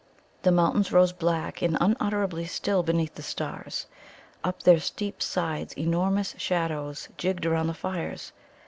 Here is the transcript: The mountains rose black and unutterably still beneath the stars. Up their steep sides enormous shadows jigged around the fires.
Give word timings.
The 0.41 0.51
mountains 0.51 0.91
rose 0.91 1.11
black 1.13 1.61
and 1.61 1.77
unutterably 1.79 2.45
still 2.45 2.81
beneath 2.81 3.13
the 3.13 3.21
stars. 3.21 3.85
Up 4.43 4.63
their 4.63 4.79
steep 4.79 5.21
sides 5.21 5.77
enormous 5.77 6.33
shadows 6.39 7.09
jigged 7.17 7.45
around 7.45 7.67
the 7.67 7.75
fires. 7.75 8.31